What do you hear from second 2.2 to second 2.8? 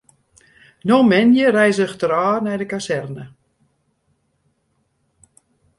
ôf nei de